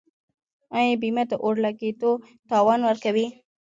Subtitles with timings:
[0.77, 2.11] آیا بیمه د اور لګیدو
[2.49, 3.27] تاوان ورکوي؟